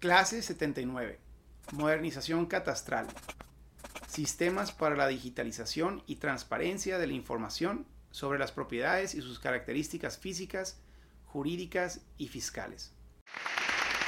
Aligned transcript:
Clase 0.00 0.42
79. 0.42 1.18
Modernización 1.72 2.46
catastral. 2.46 3.08
Sistemas 4.06 4.70
para 4.70 4.94
la 4.94 5.08
digitalización 5.08 6.04
y 6.06 6.16
transparencia 6.16 6.98
de 6.98 7.08
la 7.08 7.14
información 7.14 7.84
sobre 8.12 8.38
las 8.38 8.52
propiedades 8.52 9.16
y 9.16 9.22
sus 9.22 9.40
características 9.40 10.16
físicas, 10.16 10.80
jurídicas 11.26 12.02
y 12.16 12.28
fiscales. 12.28 12.92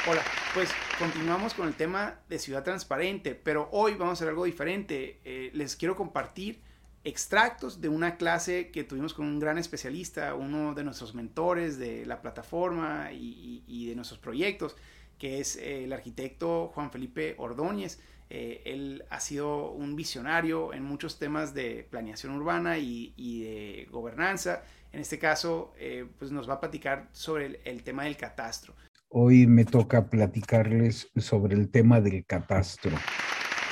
Hola, 0.08 0.22
pues 0.54 0.70
continuamos 0.96 1.54
con 1.54 1.66
el 1.66 1.74
tema 1.74 2.20
de 2.28 2.38
ciudad 2.38 2.62
transparente, 2.62 3.34
pero 3.34 3.68
hoy 3.72 3.94
vamos 3.94 4.10
a 4.10 4.12
hacer 4.12 4.28
algo 4.28 4.44
diferente. 4.44 5.20
Eh, 5.24 5.50
les 5.54 5.74
quiero 5.74 5.96
compartir 5.96 6.62
extractos 7.02 7.80
de 7.80 7.88
una 7.88 8.16
clase 8.16 8.70
que 8.70 8.84
tuvimos 8.84 9.14
con 9.14 9.26
un 9.26 9.40
gran 9.40 9.58
especialista, 9.58 10.34
uno 10.34 10.74
de 10.74 10.84
nuestros 10.84 11.14
mentores 11.14 11.78
de 11.78 12.04
la 12.06 12.20
plataforma 12.20 13.10
y, 13.12 13.86
de 13.88 13.96
nuestros 13.96 14.20
proyectos, 14.20 14.76
que 15.20 15.38
es 15.38 15.56
eh, 15.56 15.84
el 15.84 15.92
arquitecto 15.92 16.72
Juan 16.74 16.90
Felipe 16.90 17.36
Ordóñez. 17.38 18.00
Eh, 18.30 18.62
él 18.64 19.04
ha 19.10 19.20
sido 19.20 19.70
un 19.70 19.94
visionario 19.94 20.72
en 20.72 20.82
muchos 20.82 21.18
temas 21.18 21.52
de 21.52 21.86
planeación 21.90 22.34
urbana 22.34 22.78
y, 22.78 23.12
de 23.16 23.88
gobernanza. 23.90 24.64
En 24.92 25.00
este 25.00 25.18
caso, 25.18 25.72
eh, 25.78 26.06
pues 26.18 26.32
nos 26.32 26.48
va 26.48 26.54
a 26.54 26.60
platicar 26.60 27.08
sobre 27.12 27.60
el 27.64 27.82
tema 27.84 28.04
del 28.04 28.16
catastro. 28.16 28.74
Hoy 29.08 29.46
me 29.46 29.64
toca 29.64 30.08
platicarles 30.08 31.10
sobre 31.16 31.54
el 31.54 31.70
tema 31.70 32.00
del 32.00 32.24
catastro 32.24 32.96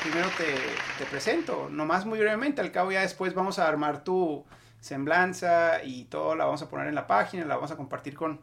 primero 0.00 0.28
te, 0.38 0.54
te, 0.96 1.10
presento, 1.10 1.68
nomás 1.68 2.06
muy 2.06 2.20
brevemente, 2.20 2.60
al 2.60 2.70
cabo 2.70 2.92
ya 2.92 3.00
después 3.00 3.34
vamos 3.34 3.58
a 3.58 3.66
armar 3.66 4.04
tu 4.04 4.44
semblanza 4.78 5.82
y 5.82 6.04
todo 6.04 6.36
la 6.36 6.44
vamos 6.44 6.62
a 6.62 6.70
poner 6.70 6.86
en 6.86 6.94
la 6.94 7.08
página, 7.08 7.44
la 7.44 7.56
vamos 7.56 7.72
a 7.72 7.76
compartir 7.76 8.14
con, 8.14 8.40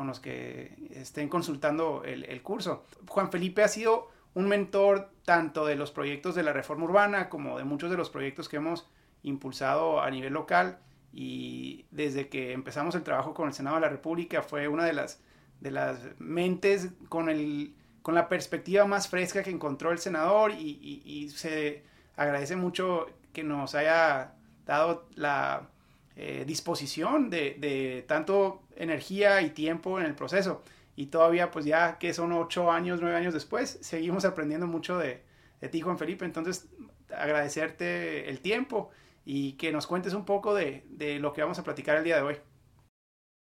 con 0.00 0.06
los 0.06 0.18
que 0.18 0.72
estén 0.92 1.28
consultando 1.28 2.04
el, 2.06 2.24
el, 2.24 2.40
curso. 2.40 2.86
Juan 3.06 3.30
Felipe 3.30 3.62
ha 3.62 3.68
sido 3.68 4.08
un 4.32 4.48
mentor 4.48 5.10
tanto 5.26 5.66
de 5.66 5.76
los 5.76 5.90
proyectos 5.90 6.34
de 6.34 6.42
la 6.42 6.54
reforma 6.54 6.84
urbana 6.84 7.28
como 7.28 7.58
de 7.58 7.64
muchos 7.64 7.90
de 7.90 7.98
los 7.98 8.08
proyectos 8.08 8.48
que 8.48 8.56
hemos 8.56 8.88
impulsado 9.24 10.00
a 10.00 10.10
nivel 10.10 10.32
local 10.32 10.78
y 11.12 11.84
desde 11.90 12.30
que 12.30 12.52
empezamos 12.52 12.94
el 12.94 13.02
trabajo 13.02 13.34
con 13.34 13.48
el 13.48 13.52
Senado 13.52 13.76
de 13.76 13.82
la 13.82 13.90
República 13.90 14.40
fue 14.40 14.68
una 14.68 14.86
de 14.86 14.94
las, 14.94 15.20
de 15.60 15.70
las 15.70 15.98
mentes 16.18 16.88
con 17.10 17.28
el 17.28 17.74
con 18.00 18.14
la 18.14 18.26
perspectiva 18.26 18.86
más 18.86 19.06
fresca 19.06 19.42
que 19.42 19.50
encontró 19.50 19.92
el 19.92 19.98
senador 19.98 20.52
y, 20.52 21.28
se 21.28 21.82
agradece 22.16 22.56
mucho 22.56 23.06
que 23.34 23.44
nos 23.44 23.74
haya 23.74 24.32
dado 24.64 25.10
la 25.14 25.68
eh, 26.16 26.44
disposición 26.46 27.28
de, 27.28 28.04
tanto 28.08 28.62
energía 28.82 29.42
y 29.42 29.50
tiempo 29.50 30.00
en 30.00 30.06
el 30.06 30.14
proceso. 30.14 30.62
Y 30.96 31.06
todavía, 31.06 31.50
pues 31.50 31.64
ya 31.64 31.98
que 31.98 32.12
son 32.12 32.32
ocho 32.32 32.70
años, 32.70 33.00
nueve 33.00 33.16
años 33.16 33.34
después, 33.34 33.78
seguimos 33.80 34.24
aprendiendo 34.24 34.66
mucho 34.66 34.98
de, 34.98 35.22
de 35.60 35.68
ti, 35.68 35.80
Juan 35.80 35.98
Felipe. 35.98 36.24
Entonces, 36.24 36.68
agradecerte 37.16 38.28
el 38.28 38.40
tiempo 38.40 38.90
y 39.24 39.52
que 39.52 39.72
nos 39.72 39.86
cuentes 39.86 40.14
un 40.14 40.24
poco 40.24 40.54
de, 40.54 40.84
de 40.90 41.18
lo 41.18 41.32
que 41.32 41.42
vamos 41.42 41.58
a 41.58 41.64
platicar 41.64 41.96
el 41.96 42.04
día 42.04 42.16
de 42.16 42.22
hoy. 42.22 42.36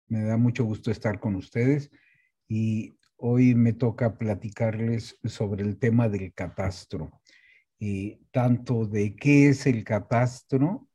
Me 0.09 0.25
da 0.25 0.37
mucho 0.37 0.65
gusto 0.65 0.91
estar 0.91 1.19
con 1.19 1.35
ustedes 1.37 1.91
y 2.49 2.95
Hoy 3.23 3.55
me 3.55 3.75
toca 3.75 4.17
platicarles 4.17 5.19
sobre 5.25 5.63
el 5.63 5.79
tema 5.79 6.09
del 6.09 6.33
catastro, 6.33 7.21
y 7.79 8.17
tanto 8.31 8.87
de 8.87 9.15
qué 9.15 9.51
es 9.51 9.67
el 9.67 9.85
catastro 9.85 10.89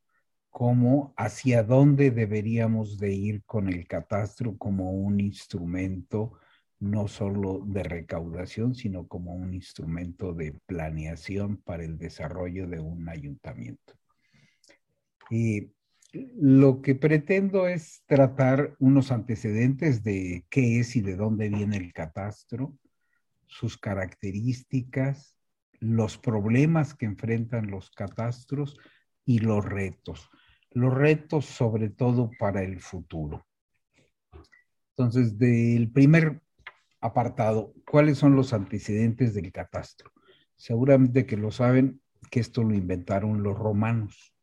como 0.56 1.12
hacia 1.18 1.62
dónde 1.62 2.10
deberíamos 2.10 2.96
de 2.96 3.12
ir 3.12 3.42
con 3.44 3.68
el 3.68 3.86
catastro 3.86 4.56
como 4.56 4.90
un 4.90 5.20
instrumento 5.20 6.32
no 6.80 7.08
solo 7.08 7.62
de 7.66 7.82
recaudación, 7.82 8.74
sino 8.74 9.06
como 9.06 9.34
un 9.34 9.52
instrumento 9.52 10.32
de 10.32 10.58
planeación 10.64 11.58
para 11.58 11.84
el 11.84 11.98
desarrollo 11.98 12.66
de 12.68 12.80
un 12.80 13.06
ayuntamiento. 13.06 13.98
Y 15.28 15.72
lo 16.14 16.80
que 16.80 16.94
pretendo 16.94 17.68
es 17.68 18.02
tratar 18.06 18.76
unos 18.78 19.12
antecedentes 19.12 20.04
de 20.04 20.46
qué 20.48 20.80
es 20.80 20.96
y 20.96 21.02
de 21.02 21.16
dónde 21.16 21.50
viene 21.50 21.76
el 21.76 21.92
catastro, 21.92 22.78
sus 23.44 23.76
características, 23.76 25.36
los 25.80 26.16
problemas 26.16 26.94
que 26.94 27.04
enfrentan 27.04 27.70
los 27.70 27.90
catastros 27.90 28.78
y 29.26 29.40
los 29.40 29.62
retos. 29.62 30.30
Los 30.70 30.92
retos 30.92 31.46
sobre 31.46 31.90
todo 31.90 32.30
para 32.38 32.62
el 32.62 32.80
futuro. 32.80 33.46
Entonces, 34.90 35.38
del 35.38 35.90
primer 35.90 36.40
apartado, 37.00 37.74
¿cuáles 37.86 38.18
son 38.18 38.34
los 38.34 38.52
antecedentes 38.52 39.34
del 39.34 39.52
catastro? 39.52 40.10
Seguramente 40.56 41.26
que 41.26 41.36
lo 41.36 41.50
saben 41.50 42.00
que 42.30 42.40
esto 42.40 42.62
lo 42.62 42.74
inventaron 42.74 43.42
los 43.42 43.58
romanos 43.58 44.34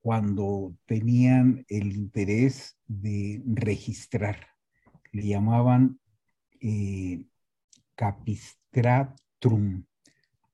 cuando 0.00 0.74
tenían 0.86 1.64
el 1.68 1.92
interés 1.92 2.78
de 2.86 3.42
registrar. 3.44 4.46
Le 5.12 5.26
llamaban 5.26 5.98
eh, 6.60 7.24
capistratrum 7.96 9.84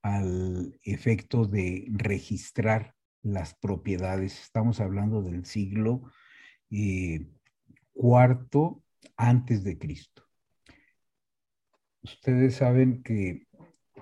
al 0.01 0.79
efecto 0.83 1.45
de 1.45 1.87
registrar 1.91 2.95
las 3.23 3.55
propiedades. 3.55 4.41
Estamos 4.43 4.81
hablando 4.81 5.23
del 5.23 5.45
siglo 5.45 6.03
eh, 6.71 7.27
cuarto 7.93 8.83
antes 9.17 9.65
de 9.65 9.79
Cristo. 9.79 10.25
Ustedes 12.03 12.57
saben 12.57 13.03
que 13.03 13.47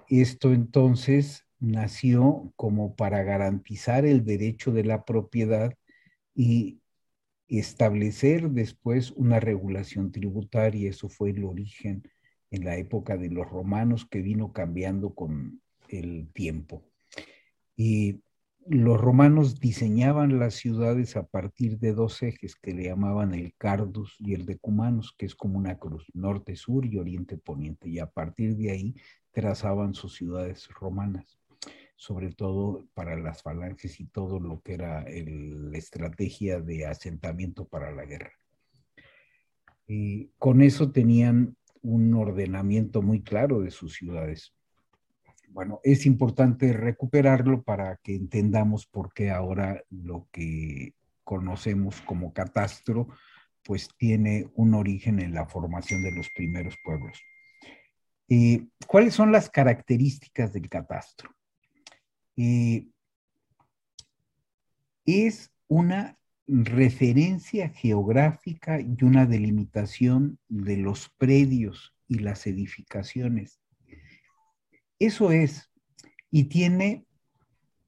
esto 0.08 0.52
entonces 0.52 1.46
nació 1.58 2.52
como 2.56 2.96
para 2.96 3.22
garantizar 3.22 4.06
el 4.06 4.24
derecho 4.24 4.72
de 4.72 4.84
la 4.84 5.04
propiedad 5.04 5.74
y 6.34 6.80
establecer 7.48 8.50
después 8.50 9.10
una 9.12 9.40
regulación 9.40 10.12
tributaria. 10.12 10.88
Eso 10.88 11.08
fue 11.08 11.30
el 11.30 11.44
origen 11.44 12.02
en 12.50 12.64
la 12.64 12.76
época 12.76 13.16
de 13.16 13.28
los 13.28 13.48
romanos 13.48 14.06
que 14.06 14.22
vino 14.22 14.52
cambiando 14.52 15.14
con 15.14 15.60
el 15.88 16.28
tiempo. 16.32 16.82
Y 17.76 18.22
los 18.66 19.00
romanos 19.00 19.58
diseñaban 19.58 20.38
las 20.38 20.54
ciudades 20.54 21.16
a 21.16 21.26
partir 21.26 21.78
de 21.78 21.92
dos 21.92 22.22
ejes 22.22 22.54
que 22.54 22.74
le 22.74 22.84
llamaban 22.84 23.34
el 23.34 23.54
Cardus 23.56 24.16
y 24.18 24.34
el 24.34 24.46
Decumanus, 24.46 25.14
que 25.16 25.26
es 25.26 25.34
como 25.34 25.58
una 25.58 25.78
cruz, 25.78 26.06
norte-sur 26.14 26.86
y 26.86 26.98
oriente-poniente, 26.98 27.88
y 27.88 27.98
a 27.98 28.06
partir 28.06 28.56
de 28.56 28.70
ahí 28.70 28.94
trazaban 29.32 29.94
sus 29.94 30.14
ciudades 30.14 30.68
romanas 30.68 31.40
sobre 32.00 32.32
todo 32.32 32.88
para 32.94 33.14
las 33.14 33.42
falanges 33.42 34.00
y 34.00 34.06
todo 34.06 34.40
lo 34.40 34.62
que 34.62 34.72
era 34.72 35.04
la 35.04 35.76
estrategia 35.76 36.58
de 36.58 36.86
asentamiento 36.86 37.68
para 37.68 37.92
la 37.92 38.06
guerra. 38.06 38.32
Y 39.86 40.30
con 40.38 40.62
eso 40.62 40.92
tenían 40.92 41.58
un 41.82 42.14
ordenamiento 42.14 43.02
muy 43.02 43.22
claro 43.22 43.60
de 43.60 43.70
sus 43.70 43.92
ciudades. 43.92 44.54
Bueno, 45.52 45.80
es 45.82 46.06
importante 46.06 46.72
recuperarlo 46.72 47.62
para 47.62 47.96
que 47.96 48.14
entendamos 48.14 48.86
por 48.86 49.12
qué 49.12 49.30
ahora 49.30 49.82
lo 49.90 50.28
que 50.30 50.94
conocemos 51.24 52.00
como 52.02 52.32
catastro, 52.32 53.08
pues 53.64 53.88
tiene 53.96 54.48
un 54.54 54.74
origen 54.74 55.20
en 55.20 55.34
la 55.34 55.46
formación 55.46 56.02
de 56.02 56.12
los 56.12 56.30
primeros 56.30 56.76
pueblos. 56.84 57.20
¿Cuáles 58.86 59.14
son 59.14 59.32
las 59.32 59.50
características 59.50 60.52
del 60.52 60.68
catastro? 60.68 61.34
Eh, 62.36 62.86
es 65.04 65.50
una 65.66 66.16
referencia 66.46 67.70
geográfica 67.70 68.80
y 68.80 68.96
una 69.02 69.26
delimitación 69.26 70.38
de 70.48 70.76
los 70.76 71.08
predios 71.18 71.94
y 72.06 72.20
las 72.20 72.46
edificaciones. 72.46 73.59
Eso 75.00 75.32
es, 75.32 75.70
y 76.30 76.44
tiene 76.44 77.06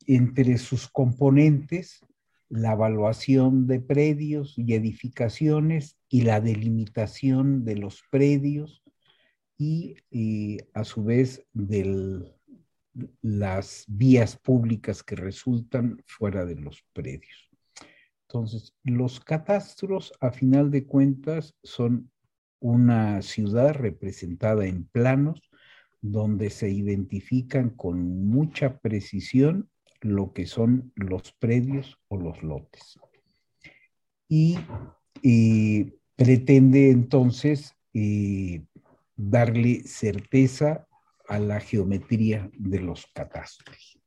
entre 0.07 0.57
sus 0.57 0.89
componentes 0.89 2.01
la 2.49 2.73
evaluación 2.73 3.67
de 3.67 3.81
predios 3.81 4.55
y 4.57 4.73
edificaciones 4.73 5.99
y 6.09 6.23
la 6.23 6.41
delimitación 6.41 7.65
de 7.65 7.77
los 7.77 8.03
predios 8.11 8.83
y, 9.59 9.97
eh, 10.11 10.67
a 10.73 10.85
su 10.85 11.05
vez 11.05 11.47
del 11.53 12.35
las 13.23 13.85
vías 13.89 14.37
públicas 14.37 15.03
que 15.03 15.17
resultan 15.17 16.03
fuera 16.07 16.45
de 16.45 16.57
los 16.57 16.85
predios. 16.93 17.51
Entonces, 18.29 18.75
los 18.85 19.21
catastros, 19.21 20.13
a 20.21 20.31
final 20.31 20.71
de 20.71 20.87
cuentas, 20.87 21.55
son 21.63 22.11
una 22.61 23.23
ciudad 23.23 23.75
representada 23.75 24.67
en 24.67 24.85
planos 24.85 25.43
donde 26.03 26.51
se 26.51 26.69
identifican 26.69 27.71
con 27.71 28.27
mucha 28.27 28.79
precisión 28.81 29.71
lo 30.01 30.33
que 30.33 30.47
son 30.47 30.93
los 30.97 31.33
predios 31.33 31.97
o 32.09 32.19
los 32.19 32.43
lotes. 32.43 32.99
Y, 34.29 34.59
pretende 36.17 36.91
entonces 36.91 37.75
eh, 37.95 38.65
darle 39.17 39.83
certeza 39.85 40.87
a 41.29 41.39
la 41.39 41.61
geometría 41.61 42.51
de 42.53 42.81
los 42.81 43.07
catastros. 43.15 43.99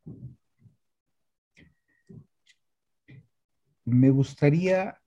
Me 3.85 4.09
gustaría 4.09 4.99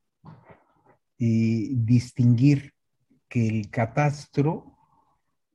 eh, 1.19 1.69
distinguir 1.73 2.73
que 3.29 3.47
el 3.47 3.71
catastro, 3.71 4.78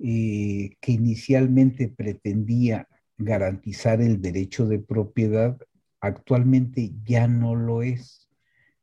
eh, 0.06 0.76
que 0.82 0.92
inicialmente 0.92 1.88
pretendía 1.88 2.90
garantizar 3.18 4.02
el 4.02 4.20
derecho 4.20 4.68
de 4.68 4.80
propiedad, 4.80 5.58
actualmente 6.02 6.92
ya 7.06 7.30
no 7.30 7.56
lo 7.56 7.84
es. 7.84 8.30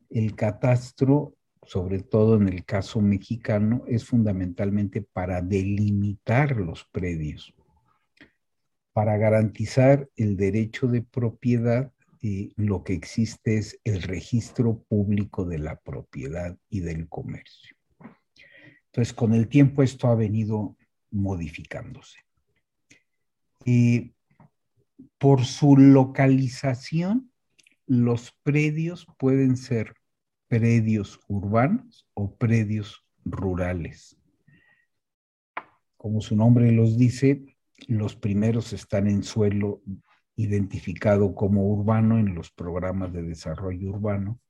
El 0.08 0.34
catastro, 0.34 1.34
sobre 1.62 2.00
todo 2.00 2.36
en 2.36 2.48
el 2.48 2.64
caso 2.64 3.02
mexicano, 3.02 3.84
es 3.86 4.06
fundamentalmente 4.06 5.02
para 5.02 5.42
delimitar 5.42 6.56
los 6.56 6.86
predios. 6.90 7.52
Para 8.94 9.18
garantizar 9.18 10.08
el 10.16 10.38
derecho 10.38 10.86
de 10.86 11.02
propiedad, 11.02 11.92
lo 12.56 12.82
que 12.82 12.94
existe 12.94 13.58
es 13.58 13.78
el 13.84 14.00
registro 14.00 14.82
público 14.88 15.44
de 15.44 15.58
la 15.58 15.76
propiedad 15.76 16.56
y 16.70 16.80
del 16.80 17.10
comercio. 17.10 17.76
Entonces, 18.86 19.12
con 19.12 19.34
el 19.34 19.48
tiempo 19.48 19.82
esto 19.82 20.08
ha 20.08 20.14
venido 20.14 20.78
modificándose. 21.10 22.18
Y 23.64 24.14
por 25.18 25.44
su 25.44 25.76
localización, 25.76 27.30
los 27.86 28.32
predios 28.42 29.06
pueden 29.18 29.56
ser 29.56 29.94
predios 30.48 31.20
urbanos 31.28 32.08
o 32.14 32.34
predios 32.34 33.04
rurales. 33.24 34.16
Como 35.96 36.20
su 36.20 36.36
nombre 36.36 36.72
los 36.72 36.96
dice, 36.96 37.44
los 37.86 38.16
primeros 38.16 38.72
están 38.72 39.06
en 39.06 39.22
suelo 39.22 39.82
identificado 40.36 41.34
como 41.34 41.68
urbano 41.68 42.18
en 42.18 42.34
los 42.34 42.50
programas 42.50 43.12
de 43.12 43.22
desarrollo 43.22 43.90
urbano 43.90 44.40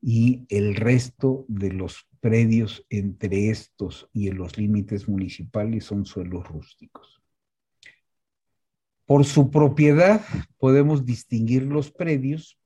y 0.00 0.46
el 0.48 0.74
resto 0.74 1.44
de 1.48 1.72
los 1.72 2.06
predios 2.20 2.86
entre 2.90 3.50
estos 3.50 4.08
y 4.12 4.28
en 4.28 4.36
los 4.36 4.58
límites 4.58 5.08
municipales 5.08 5.84
son 5.84 6.04
suelos 6.04 6.46
rústicos. 6.46 7.22
Por 9.06 9.24
su 9.24 9.50
propiedad 9.50 10.20
podemos 10.58 11.04
distinguir 11.04 11.64
los 11.64 11.90
predios 11.90 12.58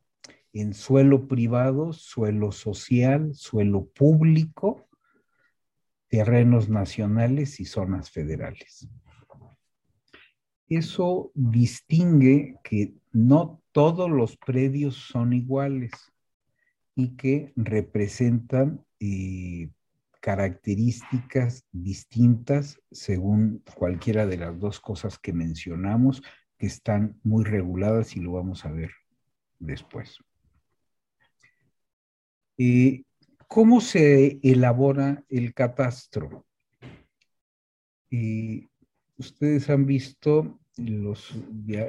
en 0.52 0.74
suelo 0.74 1.26
privado, 1.26 1.92
suelo 1.92 2.52
social, 2.52 3.34
suelo 3.34 3.86
público, 3.86 4.86
terrenos 6.08 6.68
nacionales 6.68 7.60
y 7.60 7.64
zonas 7.64 8.10
federales. 8.10 8.88
Eso 10.68 11.32
distingue 11.34 12.56
que 12.62 12.94
no 13.12 13.62
todos 13.72 14.10
los 14.10 14.36
predios 14.36 14.96
son 14.96 15.32
iguales 15.32 15.92
y 16.94 17.16
que 17.16 17.52
representan 17.56 18.84
eh, 19.04 19.70
características 20.20 21.66
distintas 21.70 22.80
según 22.90 23.62
cualquiera 23.74 24.24
de 24.24 24.38
las 24.38 24.58
dos 24.58 24.80
cosas 24.80 25.18
que 25.18 25.34
mencionamos, 25.34 26.22
que 26.56 26.66
están 26.66 27.20
muy 27.22 27.44
reguladas 27.44 28.16
y 28.16 28.20
lo 28.20 28.32
vamos 28.32 28.64
a 28.64 28.72
ver 28.72 28.92
después. 29.58 30.16
Eh, 32.56 33.02
¿Cómo 33.46 33.82
se 33.82 34.38
elabora 34.42 35.22
el 35.28 35.52
catastro? 35.52 36.46
Eh, 38.10 38.66
ustedes 39.18 39.68
han 39.68 39.84
visto 39.84 40.58
los, 40.78 41.34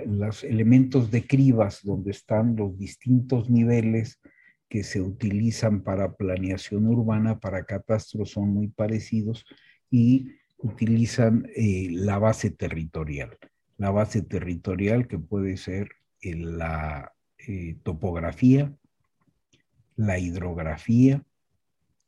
los, 0.06 0.44
elementos 0.44 1.10
de 1.10 1.26
cribas 1.26 1.80
donde 1.84 2.12
están 2.12 2.58
los 2.58 2.78
distintos 2.78 3.50
niveles 3.50 4.20
que 4.70 4.84
se 4.84 5.02
utilizan 5.02 5.82
para 5.84 6.16
planeación 6.16 6.88
urbana, 6.88 7.40
para 7.40 7.66
catastro, 7.66 8.26
son 8.26 8.50
muy 8.50 8.68
parecidos 8.68 9.46
y 9.92 10.32
utilizan 10.58 11.48
eh, 11.56 11.88
la 11.92 12.18
base 12.18 12.50
territorial. 12.50 13.38
La 13.78 13.92
base 13.92 14.22
territorial 14.22 15.08
que 15.08 15.20
puede 15.20 15.58
ser 15.58 15.90
la 16.22 17.14
eh, 17.38 17.78
topografía, 17.84 18.76
la 19.96 20.18
hidrografía 20.18 21.24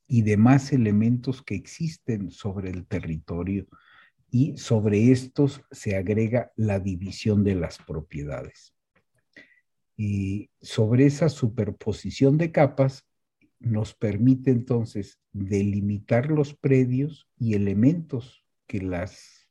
y 0.08 0.22
demás 0.24 0.72
elementos 0.74 1.44
que 1.44 1.56
existen 1.56 2.32
sobre 2.32 2.70
el 2.70 2.88
territorio 2.88 3.68
y 4.32 4.58
sobre 4.58 5.12
estos 5.12 5.62
se 5.72 5.96
agrega 5.96 6.52
la 6.56 6.80
división 6.80 7.44
de 7.44 7.56
las 7.56 7.78
propiedades. 7.78 8.77
Y 9.98 10.50
sobre 10.62 11.08
esa 11.08 11.28
superposición 11.28 12.38
de 12.38 12.52
capas 12.52 13.06
nos 13.60 13.96
permite 13.96 14.52
entonces 14.52 15.20
delimitar 15.34 16.30
los 16.30 16.54
predios 16.54 17.28
y 17.38 17.56
elementos 17.56 18.46
que 18.68 18.82
las 18.82 19.50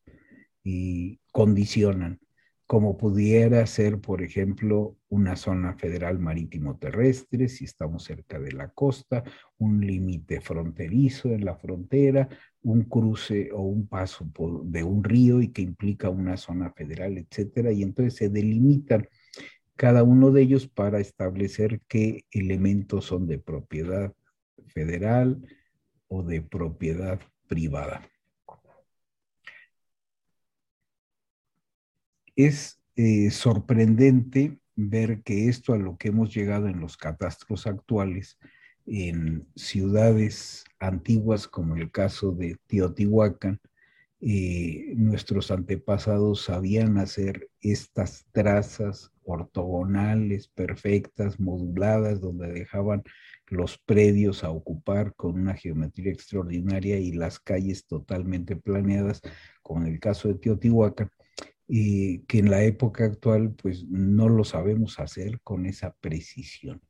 eh, 0.65 1.19
condicionan 1.33 2.21
como 2.67 2.97
pudiera 2.97 3.65
ser, 3.67 4.01
por 4.01 4.23
ejemplo, 4.23 4.97
una 5.09 5.37
zona 5.37 5.75
federal 5.75 6.19
marítimo 6.19 6.77
terrestre, 6.77 7.49
si 7.49 7.65
estamos 7.65 8.03
cerca 8.03 8.41
de 8.41 8.51
la 8.53 8.69
costa, 8.71 9.23
un 9.59 9.87
límite 9.87 10.41
fronterizo 10.41 11.31
en 11.31 11.45
la 11.45 11.57
frontera, 11.57 12.29
un 12.63 12.83
cruce 12.83 13.51
o 13.53 13.63
un 13.63 13.87
paso 13.87 14.29
de 14.65 14.83
un 14.83 15.05
río 15.05 15.41
y 15.41 15.53
que 15.53 15.63
implica 15.63 16.11
una 16.11 16.37
zona 16.37 16.73
federal, 16.73 17.17
etcétera, 17.19 17.71
y 17.71 17.85
entonces 17.85 18.15
se 18.17 18.31
delimitan 18.31 19.09
cada 19.77 20.03
uno 20.03 20.31
de 20.33 20.43
ellos 20.43 20.67
para 20.67 21.01
establecer 21.01 21.81
qué 21.89 22.25
elementos 22.31 23.07
son 23.07 23.27
de 23.27 23.39
propiedad 23.39 24.13
federal 24.69 25.41
o 26.09 26.23
de 26.23 26.43
propiedad 26.43 27.21
privada. 27.47 28.09
es 32.37 32.79
eh, 32.97 33.31
sorprendente 33.31 34.59
ver 34.77 35.23
que 35.23 35.49
esto 35.49 35.73
a 35.73 35.79
lo 35.79 35.97
que 35.97 36.09
hemos 36.09 36.35
llegado 36.35 36.69
en 36.69 36.81
los 36.81 36.97
catastros 36.97 37.67
actuales, 37.67 38.39
en 38.85 39.49
ciudades 39.57 40.65
antiguas 40.79 41.49
como 41.49 41.75
el 41.75 41.91
caso 41.91 42.33
de 42.33 42.57
Teotihuacán, 42.67 43.59
eh, 44.21 44.95
nuestros 44.97 45.51
antepasados 45.51 46.45
sabían 46.45 46.99
hacer 46.99 47.51
estas 47.61 48.27
trazas 48.33 49.13
ortogonales, 49.25 50.49
perfectas, 50.49 51.39
moduladas, 51.39 52.21
donde 52.21 52.49
dejaban 52.49 53.03
los 53.49 53.79
predios 53.79 54.43
a 54.43 54.51
ocupar 54.51 55.15
con 55.15 55.39
una 55.39 55.55
geometría 55.55 56.13
extraordinaria 56.13 56.99
y 56.99 57.13
las 57.13 57.39
calles 57.39 57.87
totalmente 57.87 58.57
planeadas, 58.57 59.21
como 59.63 59.83
en 59.83 59.93
el 59.93 60.01
caso 60.01 60.29
de 60.29 60.35
Teotihuacán 60.35 61.11
y 61.69 62.21
que 62.21 62.39
en 62.39 62.51
la 62.51 62.63
época 62.63 63.05
actual 63.05 63.55
pues 63.61 63.85
no 63.85 64.29
lo 64.29 64.45
sabemos 64.45 65.01
hacer 65.01 65.41
con 65.43 65.67
esa 65.67 65.95
precisión 66.01 66.81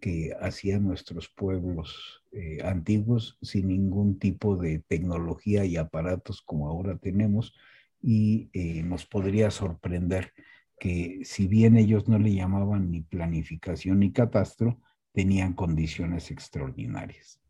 que 0.00 0.34
hacían 0.40 0.84
nuestros 0.84 1.28
pueblos 1.28 2.24
eh, 2.32 2.58
antiguos 2.64 3.38
sin 3.42 3.68
ningún 3.68 4.18
tipo 4.18 4.56
de 4.56 4.80
tecnología 4.80 5.64
y 5.64 5.76
aparatos 5.76 6.42
como 6.42 6.68
ahora 6.68 6.96
tenemos 6.96 7.54
y 8.02 8.50
eh, 8.52 8.82
nos 8.82 9.04
podría 9.06 9.50
sorprender 9.50 10.32
que 10.78 11.20
si 11.24 11.46
bien 11.46 11.76
ellos 11.76 12.08
no 12.08 12.18
le 12.18 12.34
llamaban 12.34 12.90
ni 12.90 13.02
planificación 13.02 14.00
ni 14.00 14.12
catastro, 14.12 14.80
tenían 15.12 15.52
condiciones 15.52 16.30
extraordinarias. 16.30 17.40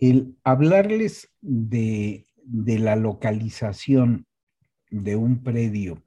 El 0.00 0.36
hablarles 0.42 1.30
de, 1.40 2.26
de 2.42 2.78
la 2.80 2.96
localización 2.96 4.26
de 4.90 5.14
un 5.14 5.42
predio 5.42 6.02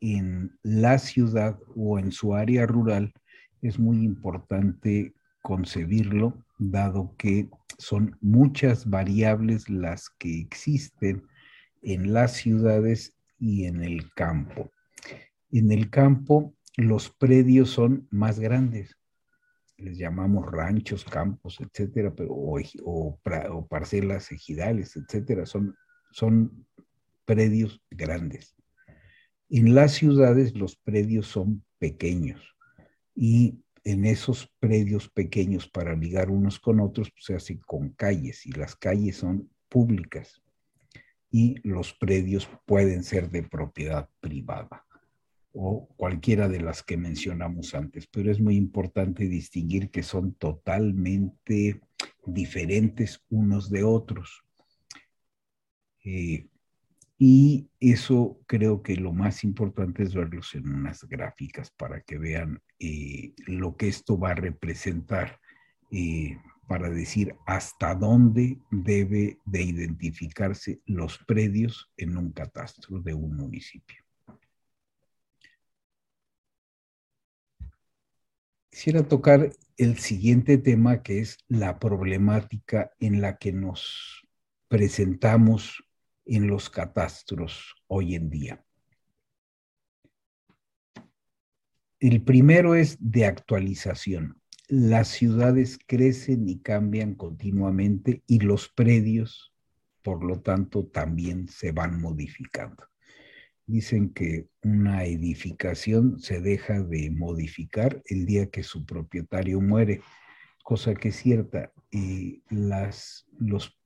en 0.00 0.58
la 0.62 0.98
ciudad 0.98 1.58
o 1.76 1.98
en 1.98 2.10
su 2.10 2.34
área 2.34 2.66
rural 2.66 3.12
es 3.62 3.78
muy 3.78 4.04
importante 4.04 5.14
concebirlo, 5.42 6.34
dado 6.58 7.14
que 7.16 7.48
son 7.78 8.16
muchas 8.20 8.88
variables 8.88 9.68
las 9.68 10.10
que 10.10 10.40
existen 10.40 11.24
en 11.82 12.12
las 12.12 12.32
ciudades 12.32 13.16
y 13.38 13.66
en 13.66 13.82
el 13.82 14.12
campo. 14.12 14.70
En 15.50 15.70
el 15.72 15.90
campo 15.90 16.54
los 16.76 17.10
predios 17.10 17.70
son 17.70 18.06
más 18.10 18.38
grandes, 18.38 18.96
les 19.76 19.96
llamamos 19.96 20.50
ranchos, 20.50 21.04
campos, 21.04 21.58
etcétera, 21.60 22.12
pero, 22.14 22.34
o, 22.34 23.18
parcelas 23.68 24.32
ejidales, 24.32 24.96
etcétera, 24.96 25.46
son, 25.46 25.76
son 26.10 26.66
predios 27.24 27.80
grandes. 27.90 28.56
En 29.48 29.74
las 29.74 29.92
ciudades 29.92 30.54
los 30.56 30.76
predios 30.76 31.26
son 31.26 31.64
pequeños 31.78 32.57
y 33.20 33.58
en 33.82 34.04
esos 34.04 34.48
predios 34.60 35.08
pequeños 35.08 35.68
para 35.68 35.96
ligar 35.96 36.30
unos 36.30 36.60
con 36.60 36.78
otros 36.78 37.10
pues, 37.10 37.24
se 37.24 37.34
hace 37.34 37.58
con 37.58 37.90
calles 37.90 38.46
y 38.46 38.52
las 38.52 38.76
calles 38.76 39.16
son 39.16 39.50
públicas. 39.68 40.40
y 41.30 41.56
los 41.68 41.92
predios 41.92 42.48
pueden 42.64 43.02
ser 43.02 43.28
de 43.28 43.42
propiedad 43.42 44.08
privada 44.20 44.86
o 45.52 45.88
cualquiera 45.96 46.48
de 46.48 46.60
las 46.60 46.82
que 46.82 46.96
mencionamos 46.96 47.74
antes, 47.74 48.06
pero 48.06 48.30
es 48.30 48.40
muy 48.40 48.56
importante 48.56 49.28
distinguir 49.28 49.90
que 49.90 50.02
son 50.04 50.34
totalmente 50.34 51.80
diferentes 52.24 53.24
unos 53.28 53.68
de 53.68 53.82
otros. 53.82 54.42
Eh, 56.04 56.46
y 57.18 57.68
eso 57.80 58.40
creo 58.46 58.82
que 58.82 58.96
lo 58.96 59.12
más 59.12 59.42
importante 59.42 60.04
es 60.04 60.14
verlos 60.14 60.54
en 60.54 60.68
unas 60.72 61.02
gráficas 61.04 61.70
para 61.72 62.00
que 62.00 62.16
vean 62.16 62.62
eh, 62.78 63.32
lo 63.46 63.76
que 63.76 63.88
esto 63.88 64.18
va 64.18 64.30
a 64.30 64.34
representar 64.34 65.40
eh, 65.90 66.38
para 66.66 66.90
decir 66.90 67.34
hasta 67.46 67.94
dónde 67.94 68.58
debe 68.70 69.38
de 69.46 69.62
identificarse 69.62 70.80
los 70.86 71.18
predios 71.18 71.90
en 71.96 72.16
un 72.16 72.30
catastro 72.30 73.00
de 73.00 73.14
un 73.14 73.34
municipio. 73.34 74.04
Quisiera 78.70 79.02
tocar 79.02 79.50
el 79.76 79.98
siguiente 79.98 80.58
tema 80.58 81.02
que 81.02 81.20
es 81.20 81.38
la 81.48 81.78
problemática 81.78 82.92
en 83.00 83.20
la 83.20 83.38
que 83.38 83.50
nos 83.52 84.24
presentamos 84.68 85.82
en 86.26 86.46
los 86.46 86.68
catastros 86.70 87.74
hoy 87.88 88.14
en 88.14 88.30
día. 88.30 88.64
El 92.00 92.22
primero 92.22 92.76
es 92.76 92.96
de 93.00 93.26
actualización. 93.26 94.40
Las 94.68 95.08
ciudades 95.08 95.80
crecen 95.84 96.48
y 96.48 96.60
cambian 96.60 97.16
continuamente 97.16 98.22
y 98.28 98.38
los 98.38 98.68
predios, 98.68 99.52
por 100.02 100.22
lo 100.22 100.40
tanto, 100.40 100.86
también 100.86 101.48
se 101.48 101.72
van 101.72 102.00
modificando. 102.00 102.84
Dicen 103.66 104.10
que 104.10 104.46
una 104.62 105.06
edificación 105.06 106.20
se 106.20 106.40
deja 106.40 106.80
de 106.82 107.10
modificar 107.10 108.00
el 108.04 108.26
día 108.26 108.48
que 108.48 108.62
su 108.62 108.86
propietario 108.86 109.60
muere, 109.60 110.00
cosa 110.62 110.94
que 110.94 111.08
es 111.08 111.16
cierta. 111.16 111.72
Y 111.90 112.44
las, 112.48 113.26
los 113.40 113.76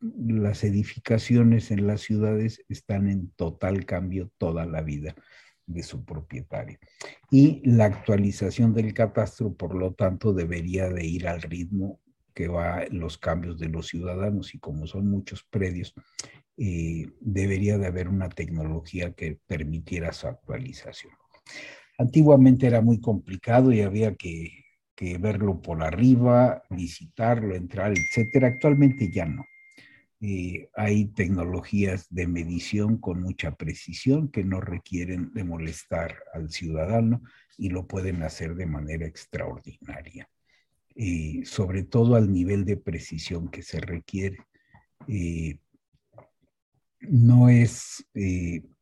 las 0.00 0.62
edificaciones 0.64 1.70
en 1.70 1.86
las 1.86 2.02
ciudades 2.02 2.62
están 2.68 3.08
en 3.08 3.30
total 3.30 3.86
cambio 3.86 4.30
toda 4.36 4.66
la 4.66 4.82
vida 4.82 5.16
de 5.66 5.82
su 5.82 6.04
propietario. 6.04 6.78
Y 7.30 7.62
la 7.68 7.86
actualización 7.86 8.72
del 8.72 8.94
catastro, 8.94 9.52
por 9.54 9.74
lo 9.74 9.92
tanto, 9.92 10.32
debería 10.32 10.88
de 10.88 11.04
ir 11.04 11.28
al 11.28 11.42
ritmo 11.42 12.00
que 12.34 12.48
va 12.48 12.84
los 12.90 13.18
cambios 13.18 13.58
de 13.58 13.68
los 13.68 13.88
ciudadanos 13.88 14.54
y 14.54 14.58
como 14.58 14.86
son 14.86 15.08
muchos 15.08 15.42
predios, 15.44 15.94
eh, 16.58 17.06
debería 17.20 17.78
de 17.78 17.86
haber 17.86 18.08
una 18.08 18.28
tecnología 18.28 19.12
que 19.12 19.38
permitiera 19.46 20.12
su 20.12 20.28
actualización. 20.28 21.12
Antiguamente 21.98 22.66
era 22.66 22.82
muy 22.82 23.00
complicado 23.00 23.72
y 23.72 23.80
había 23.80 24.14
que, 24.14 24.64
que 24.94 25.16
verlo 25.16 25.62
por 25.62 25.82
arriba, 25.82 26.62
visitarlo, 26.68 27.54
entrar, 27.54 27.92
etcétera. 27.96 28.48
Actualmente 28.48 29.10
ya 29.10 29.24
no 29.24 29.44
eh, 30.20 30.70
hay 30.74 31.06
tecnologías 31.08 32.06
de 32.08 32.26
medición 32.26 32.96
con 32.96 33.20
mucha 33.20 33.54
precisión 33.54 34.28
que 34.28 34.44
no 34.44 34.62
requieren 34.62 35.32
de 35.34 35.44
molestar 35.44 36.16
al 36.32 36.50
ciudadano 36.50 37.22
y 37.58 37.68
lo 37.68 37.86
pueden 37.86 38.22
hacer 38.22 38.54
de 38.54 38.64
manera 38.64 39.06
extraordinaria, 39.06 40.28
eh, 40.94 41.42
sobre 41.44 41.82
todo 41.82 42.14
al 42.16 42.32
nivel 42.32 42.64
de 42.64 42.78
precisión 42.78 43.48
que 43.48 43.62
se 43.62 43.78
requiere. 43.78 44.38
Eh, 45.06 45.58
no 47.00 47.50
es, 47.50 48.06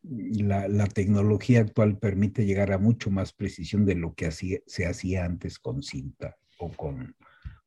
la, 0.02 0.68
la, 0.68 0.86
tecnología 0.86 1.60
actual 1.60 1.98
permite 1.98 2.46
llegar 2.46 2.72
a 2.72 2.78
mucho 2.78 3.10
más 3.10 3.32
precisión 3.32 3.84
de 3.84 3.96
lo 3.96 4.14
que 4.14 4.30
se 4.30 4.86
hacía 4.86 5.24
antes 5.24 5.58
con 5.58 5.82
cinta 5.82 6.36
o 6.58 6.70
con 6.70 7.16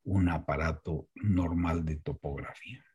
un 0.05 0.29
aparato 0.29 1.09
normal 1.15 1.83
de 1.83 1.97
topografía. 1.97 2.86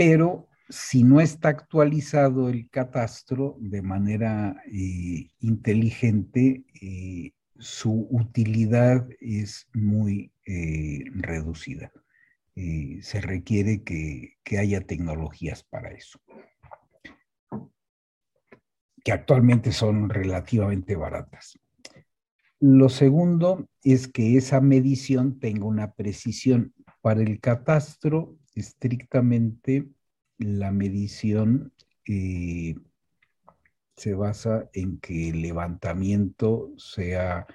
Pero 0.00 0.48
si 0.70 1.04
no 1.04 1.20
está 1.20 1.50
actualizado 1.50 2.48
el 2.48 2.70
catastro 2.70 3.58
de 3.60 3.82
manera 3.82 4.56
eh, 4.72 5.28
inteligente, 5.40 6.64
eh, 6.80 7.34
su 7.58 8.08
utilidad 8.10 9.06
es 9.20 9.68
muy 9.74 10.32
eh, 10.46 11.04
reducida. 11.12 11.92
se 12.54 13.20
requiere 13.20 13.82
que, 13.82 14.38
que 14.42 14.56
haya 14.56 14.80
tecnologías 14.80 15.64
para 15.64 15.90
eso, 15.90 16.18
que 19.04 19.12
actualmente 19.12 19.70
son 19.70 20.08
relativamente 20.08 20.96
baratas. 20.96 21.58
Lo 22.58 22.88
segundo 22.88 23.68
es 23.84 24.08
que 24.08 24.38
esa 24.38 24.62
medición 24.62 25.38
tenga 25.40 25.66
una 25.66 25.92
precisión. 25.92 26.72
Para 27.02 27.20
el 27.22 27.38
catastro 27.40 28.39
estrictamente 28.60 29.88
la 30.38 30.70
medición 30.70 31.72
eh, 32.06 32.74
se 33.96 34.14
basa 34.14 34.70
en 34.72 34.98
que 34.98 35.28
el 35.30 35.42
levantamiento 35.42 36.72
sea 36.78 37.46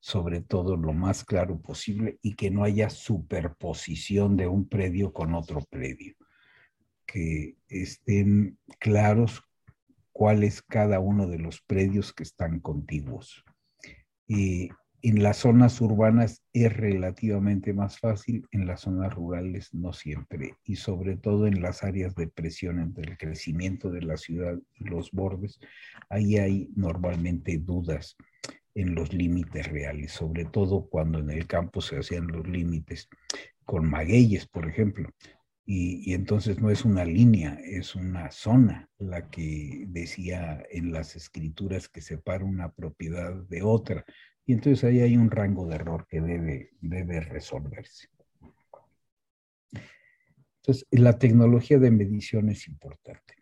sobre 0.00 0.42
todo 0.42 0.76
lo 0.76 0.92
más 0.92 1.24
claro 1.24 1.60
posible 1.60 2.18
y 2.20 2.34
que 2.34 2.50
no 2.50 2.64
haya 2.64 2.90
superposición 2.90 4.36
de 4.36 4.48
un 4.48 4.68
predio 4.68 5.12
con 5.12 5.34
otro 5.34 5.62
predio, 5.70 6.14
que 7.06 7.56
estén 7.68 8.58
claros 8.78 9.42
cuál 10.12 10.44
es 10.44 10.60
cada 10.60 11.00
uno 11.00 11.26
de 11.26 11.38
los 11.38 11.62
predios 11.62 12.12
que 12.12 12.22
están 12.22 12.60
contiguos. 12.60 13.44
Y 14.26 14.68
en 15.04 15.22
las 15.22 15.36
zonas 15.36 15.82
urbanas 15.82 16.42
es 16.54 16.74
relativamente 16.74 17.74
más 17.74 17.98
fácil, 17.98 18.46
en 18.52 18.66
las 18.66 18.80
zonas 18.80 19.12
rurales 19.12 19.74
no 19.74 19.92
siempre, 19.92 20.54
y 20.64 20.76
sobre 20.76 21.18
todo 21.18 21.46
en 21.46 21.60
las 21.60 21.84
áreas 21.84 22.14
de 22.14 22.26
presión 22.26 22.80
entre 22.80 23.10
el 23.10 23.18
crecimiento 23.18 23.90
de 23.90 24.00
la 24.00 24.16
ciudad 24.16 24.58
y 24.74 24.84
los 24.84 25.10
bordes, 25.10 25.60
ahí 26.08 26.38
hay 26.38 26.70
normalmente 26.74 27.58
dudas 27.58 28.16
en 28.74 28.94
los 28.94 29.12
límites 29.12 29.70
reales, 29.70 30.10
sobre 30.10 30.46
todo 30.46 30.86
cuando 30.88 31.18
en 31.18 31.28
el 31.28 31.46
campo 31.46 31.82
se 31.82 31.98
hacían 31.98 32.26
los 32.28 32.48
límites 32.48 33.10
con 33.66 33.86
magueyes, 33.86 34.46
por 34.46 34.66
ejemplo. 34.66 35.10
Y, 35.66 36.10
y, 36.10 36.14
entonces 36.14 36.60
no 36.60 36.70
es 36.70 36.84
una 36.84 37.04
línea, 37.04 37.58
es 37.62 37.94
una 37.94 38.30
zona 38.30 38.88
la 38.98 39.30
que 39.30 39.84
decía 39.88 40.62
en 40.70 40.92
las 40.92 41.16
escrituras 41.16 41.88
que 41.88 42.02
separa 42.02 42.44
una 42.44 42.72
propiedad 42.72 43.34
de 43.34 43.62
otra. 43.62 44.04
Y 44.46 44.52
entonces 44.52 44.84
ahí 44.84 45.00
hay 45.00 45.16
un 45.16 45.30
rango 45.30 45.66
de 45.66 45.76
error 45.76 46.06
que 46.06 46.20
debe, 46.20 46.70
debe 46.80 47.20
resolverse. 47.20 48.08
Entonces, 50.56 50.86
la 50.90 51.18
tecnología 51.18 51.78
de 51.78 51.90
medición 51.90 52.48
es 52.50 52.68
importante. 52.68 53.34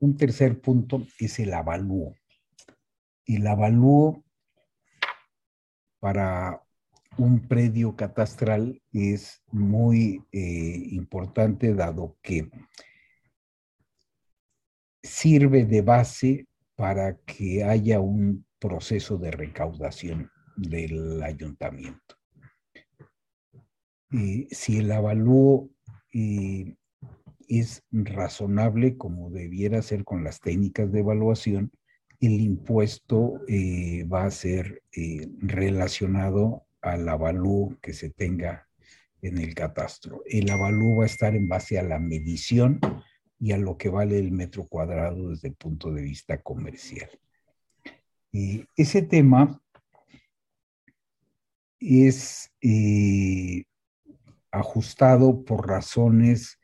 Un 0.00 0.16
tercer 0.16 0.60
punto 0.60 1.06
es 1.18 1.38
el 1.38 1.52
avalúo. 1.52 2.14
El 3.26 3.46
avalúo 3.46 4.24
para 5.98 6.62
un 7.18 7.46
predio 7.46 7.96
catastral 7.96 8.80
es 8.92 9.42
muy 9.50 10.24
eh, 10.32 10.86
importante 10.92 11.74
dado 11.74 12.16
que 12.22 12.50
sirve 15.02 15.64
de 15.64 15.82
base 15.82 16.46
para 16.76 17.16
que 17.18 17.62
haya 17.64 18.00
un 18.00 18.46
proceso 18.58 19.18
de 19.18 19.30
recaudación 19.30 20.30
del 20.60 21.22
ayuntamiento. 21.22 22.16
si 24.50 24.78
el 24.78 24.90
avalúo 24.90 25.70
eh, 26.12 26.74
es 27.48 27.82
razonable, 27.90 28.96
como 28.96 29.30
debiera 29.30 29.82
ser 29.82 30.04
con 30.04 30.24
las 30.24 30.40
técnicas 30.40 30.92
de 30.92 31.00
evaluación, 31.00 31.72
el 32.20 32.40
impuesto 32.40 33.40
eh, 33.48 34.04
va 34.04 34.24
a 34.24 34.30
ser 34.30 34.82
eh, 34.92 35.28
relacionado 35.38 36.66
al 36.82 37.08
avalúo 37.08 37.78
que 37.80 37.92
se 37.92 38.10
tenga 38.10 38.68
en 39.22 39.38
el 39.38 39.54
catastro. 39.54 40.22
El 40.26 40.50
avalúo 40.50 40.96
va 40.96 41.04
a 41.04 41.06
estar 41.06 41.34
en 41.34 41.48
base 41.48 41.78
a 41.78 41.82
la 41.82 41.98
medición 41.98 42.80
y 43.38 43.52
a 43.52 43.58
lo 43.58 43.78
que 43.78 43.88
vale 43.88 44.18
el 44.18 44.32
metro 44.32 44.66
cuadrado 44.66 45.30
desde 45.30 45.48
el 45.48 45.54
punto 45.54 45.92
de 45.92 46.02
vista 46.02 46.42
comercial. 46.42 47.10
ese 48.76 49.02
tema 49.02 49.60
es 51.80 52.52
eh, 52.60 53.64
ajustado 54.50 55.44
por 55.44 55.66
razones 55.66 56.58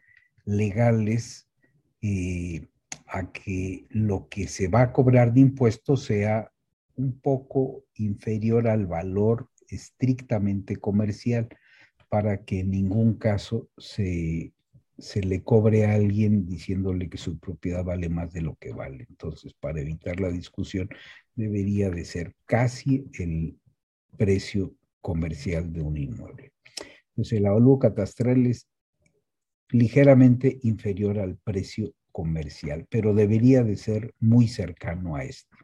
legales 0.45 1.49
eh, 2.03 2.69
a 3.07 3.33
que 3.33 3.87
lo 3.89 4.29
que 4.29 4.47
se 4.47 4.69
va 4.69 4.83
a 4.83 4.93
cobrar 4.93 5.33
de 5.33 5.41
impuestos 5.41 6.05
sea 6.05 6.53
un 6.97 7.19
poco 7.21 7.85
inferior 7.95 8.69
al 8.69 8.87
valor 8.87 9.49
estrictamente 9.69 10.77
comercial, 10.77 11.49
para 12.09 12.45
que 12.45 12.61
en 12.61 12.71
ningún 12.71 13.15
caso 13.15 13.69
se, 13.77 14.53
se 14.97 15.21
le 15.23 15.43
cobre 15.43 15.87
a 15.87 15.95
alguien 15.95 16.47
diciéndole 16.47 17.09
que 17.09 17.19
su 17.19 17.39
propiedad 17.39 17.85
vale 17.85 18.09
más 18.09 18.33
de 18.33 18.43
lo 18.43 18.57
que 18.57 18.73
vale. 18.73 19.07
Entonces, 19.09 19.53
para 19.55 19.81
evitar 19.81 20.21
la 20.21 20.31
discusión, 20.31 20.89
debería 21.35 21.91
de 21.91 22.05
ser 22.05 22.35
casi 22.47 23.11
el 23.19 23.59
precio 24.17 24.73
comercial 25.07 25.73
de 25.73 25.83
un 25.83 25.97
inmueble. 25.97 26.53
Entonces, 27.11 27.39
el 27.39 27.47
avalúo 27.47 27.79
catastral 27.79 28.45
es 28.45 28.67
ligeramente 29.71 30.59
inferior 30.65 31.21
al 31.21 31.37
precio 31.37 31.93
comercial, 32.11 32.89
pero 32.91 33.15
debería 33.15 33.63
de 33.63 33.77
ser 33.77 34.15
muy 34.19 34.49
cercano 34.49 35.15
a 35.15 35.23
este. 35.23 35.57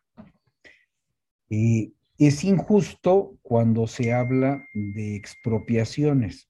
Eh, 1.51 1.91
es 2.19 2.45
injusto 2.45 3.37
cuando 3.43 3.89
se 3.89 4.13
habla 4.13 4.65
de 4.75 5.17
expropiaciones. 5.17 6.49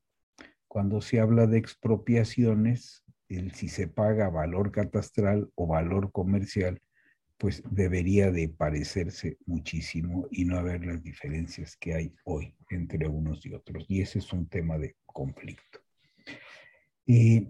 Cuando 0.69 1.01
se 1.01 1.19
habla 1.19 1.47
de 1.47 1.57
expropiaciones, 1.57 3.05
el 3.31 3.53
si 3.53 3.69
se 3.69 3.89
paga 3.89 4.29
valor 4.29 4.71
catastral 4.71 5.51
o 5.55 5.67
valor 5.67 6.13
comercial, 6.13 6.83
pues 7.43 7.61
debería 7.69 8.31
de 8.31 8.49
parecerse 8.49 9.37
muchísimo 9.47 10.29
y 10.31 10.45
no 10.45 10.59
haber 10.59 10.87
las 10.87 11.03
diferencias 11.03 11.77
que 11.77 11.93
hay 11.93 12.15
hoy 12.23 12.55
entre 12.71 13.09
unos 13.09 13.45
y 13.45 13.53
otros. 13.53 13.85
Y 13.89 14.01
ese 14.01 14.21
es 14.21 14.33
un 14.33 14.47
tema 14.47 14.79
de 14.79 14.95
conflicto. 15.05 15.81
Y 17.05 17.49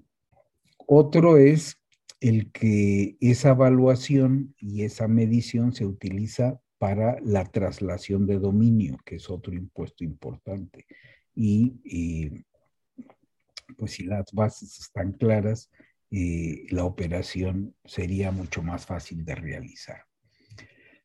otro 0.79 1.37
es 1.37 1.77
el 2.21 2.51
que 2.53 3.19
esa 3.21 3.51
evaluación 3.51 4.55
y 4.57 4.85
esa 4.85 5.09
medición 5.09 5.75
se 5.75 5.85
utiliza 5.85 6.59
para 6.79 7.21
la 7.21 7.45
traslación 7.45 8.27
de 8.27 8.39
dominio, 8.39 8.97
que 9.05 9.17
es 9.17 9.29
otro 9.29 9.53
impuesto 9.53 10.05
importante. 10.05 10.87
Y, 11.35 12.31
pues 13.77 13.93
si 13.93 14.05
las 14.05 14.33
bases 14.33 14.81
están 14.81 15.13
claras, 15.13 15.71
eh, 16.14 16.66
la 16.69 16.85
operación 16.85 17.75
sería 17.87 18.31
mucho 18.31 18.62
más 18.62 18.85
fácil 18.85 19.25
de 19.25 19.35
realizar. 19.35 20.04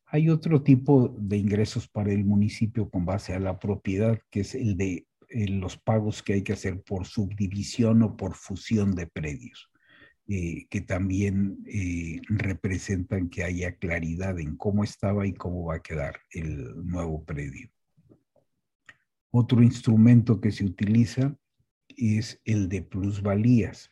Hay 0.04 0.28
otro 0.28 0.62
tipo 0.62 1.08
de 1.18 1.38
ingresos 1.38 1.88
para 1.88 2.12
el 2.12 2.26
municipio 2.26 2.90
con 2.90 3.06
base 3.06 3.32
a 3.32 3.40
la 3.40 3.58
propiedad, 3.58 4.20
que 4.30 4.40
es 4.40 4.54
el 4.54 4.76
de 4.76 5.06
eh, 5.30 5.48
los 5.48 5.78
pagos 5.78 6.22
que 6.22 6.34
hay 6.34 6.42
que 6.42 6.52
hacer 6.52 6.82
por 6.82 7.06
subdivisión 7.06 8.02
o 8.02 8.18
por 8.18 8.34
fusión 8.34 8.94
de 8.94 9.06
predios. 9.06 9.70
Eh, 10.30 10.66
que 10.68 10.82
también 10.82 11.64
representan 12.28 13.30
que 13.30 13.44
haya 13.44 13.76
claridad 13.76 14.38
en 14.38 14.58
cómo 14.58 14.84
estaba 14.84 15.26
y 15.26 15.32
cómo 15.32 15.64
va 15.64 15.76
a 15.76 15.82
quedar 15.82 16.20
el 16.32 16.86
nuevo 16.86 17.24
predio. 17.24 17.70
Otro 19.30 19.62
instrumento 19.62 20.38
que 20.38 20.52
se 20.52 20.66
utiliza 20.66 21.34
es 21.96 22.42
el 22.44 22.68
de 22.68 22.82
plusvalías, 22.82 23.90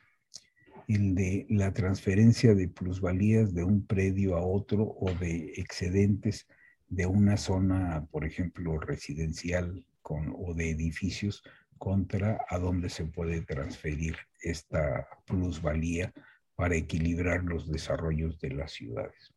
el 0.88 1.14
de 1.14 1.47
la 1.49 1.73
transferencia 1.73 2.55
de 2.55 2.69
plusvalías 2.69 3.55
de 3.55 3.64
un 3.64 3.87
predio 3.87 4.37
a 4.37 4.45
otro 4.45 4.85
o 4.85 5.11
de 5.14 5.52
excedentes 5.57 6.47
de 6.88 7.07
una 7.07 7.37
zona, 7.37 8.07
por 8.11 8.25
ejemplo, 8.25 8.78
residencial 8.78 9.85
con, 10.02 10.33
o 10.37 10.55
de 10.55 10.71
edificios 10.71 11.43
contra 11.78 12.38
a 12.49 12.59
dónde 12.59 12.88
se 12.88 13.05
puede 13.05 13.43
transferir 13.43 14.16
esta 14.40 15.09
plusvalía 15.26 16.12
para 16.55 16.76
equilibrar 16.76 17.45
los 17.45 17.71
desarrollos 17.71 18.38
de 18.38 18.50
las 18.50 18.73
ciudades. 18.73 19.35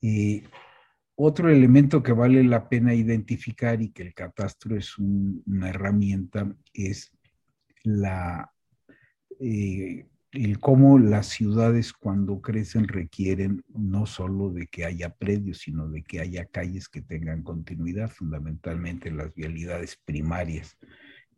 Y 0.00 0.44
otro 1.16 1.50
elemento 1.50 2.02
que 2.02 2.12
vale 2.12 2.42
la 2.44 2.68
pena 2.68 2.94
identificar 2.94 3.80
y 3.82 3.90
que 3.90 4.02
el 4.02 4.14
catastro 4.14 4.76
es 4.76 4.98
una 4.98 5.68
herramienta 5.68 6.54
es 6.72 7.12
la, 7.82 8.53
eh, 9.40 10.06
el 10.34 10.58
cómo 10.58 10.98
las 10.98 11.28
ciudades 11.28 11.92
cuando 11.92 12.40
crecen 12.40 12.88
requieren 12.88 13.64
no 13.72 14.04
solo 14.04 14.50
de 14.50 14.66
que 14.66 14.84
haya 14.84 15.10
predios, 15.10 15.58
sino 15.58 15.88
de 15.88 16.02
que 16.02 16.20
haya 16.20 16.44
calles 16.46 16.88
que 16.88 17.02
tengan 17.02 17.42
continuidad, 17.42 18.10
fundamentalmente 18.10 19.12
las 19.12 19.32
vialidades 19.34 19.96
primarias 20.04 20.76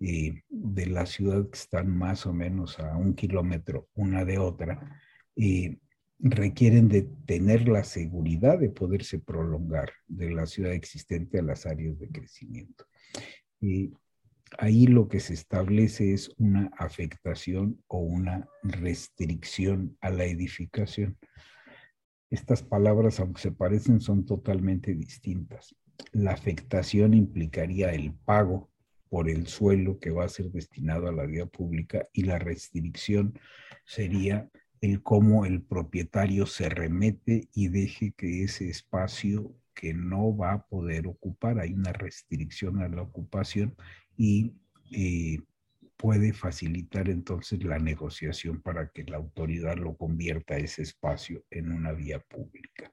eh, 0.00 0.42
de 0.48 0.86
la 0.86 1.04
ciudad 1.04 1.48
que 1.48 1.58
están 1.58 1.94
más 1.96 2.26
o 2.26 2.32
menos 2.32 2.78
a 2.78 2.96
un 2.96 3.14
kilómetro 3.14 3.88
una 3.94 4.24
de 4.24 4.38
otra, 4.38 5.00
eh, 5.36 5.78
requieren 6.18 6.88
de 6.88 7.02
tener 7.26 7.68
la 7.68 7.84
seguridad 7.84 8.58
de 8.58 8.70
poderse 8.70 9.18
prolongar 9.18 9.92
de 10.08 10.30
la 10.30 10.46
ciudad 10.46 10.72
existente 10.72 11.38
a 11.38 11.42
las 11.42 11.66
áreas 11.66 11.98
de 11.98 12.08
crecimiento. 12.08 12.86
y 13.60 13.90
ahí 14.58 14.86
lo 14.86 15.08
que 15.08 15.20
se 15.20 15.34
establece 15.34 16.12
es 16.12 16.30
una 16.38 16.70
afectación 16.78 17.82
o 17.88 17.98
una 17.98 18.48
restricción 18.62 19.96
a 20.00 20.10
la 20.10 20.24
edificación. 20.24 21.16
Estas 22.30 22.62
palabras, 22.62 23.20
aunque 23.20 23.40
se 23.40 23.52
parecen, 23.52 24.00
son 24.00 24.26
totalmente 24.26 24.94
distintas. 24.94 25.74
La 26.12 26.32
afectación 26.32 27.14
implicaría 27.14 27.92
el 27.92 28.12
pago 28.12 28.70
por 29.08 29.30
el 29.30 29.46
suelo 29.46 29.98
que 29.98 30.10
va 30.10 30.24
a 30.24 30.28
ser 30.28 30.50
destinado 30.50 31.08
a 31.08 31.12
la 31.12 31.26
vía 31.26 31.46
pública 31.46 32.08
y 32.12 32.22
la 32.24 32.38
restricción 32.38 33.38
sería 33.84 34.50
el 34.80 35.02
cómo 35.02 35.46
el 35.46 35.62
propietario 35.62 36.46
se 36.46 36.68
remete 36.68 37.48
y 37.54 37.68
deje 37.68 38.12
que 38.16 38.42
ese 38.42 38.68
espacio 38.68 39.54
que 39.74 39.94
no 39.94 40.36
va 40.36 40.52
a 40.52 40.66
poder 40.66 41.06
ocupar, 41.06 41.60
hay 41.60 41.72
una 41.72 41.92
restricción 41.92 42.82
a 42.82 42.88
la 42.88 43.02
ocupación 43.02 43.76
y 44.16 44.54
eh, 44.92 45.40
puede 45.96 46.32
facilitar 46.32 47.08
entonces 47.08 47.62
la 47.64 47.78
negociación 47.78 48.60
para 48.62 48.88
que 48.88 49.04
la 49.04 49.16
autoridad 49.16 49.76
lo 49.76 49.96
convierta 49.96 50.56
ese 50.56 50.82
espacio 50.82 51.44
en 51.50 51.72
una 51.72 51.92
vía 51.92 52.20
pública 52.20 52.92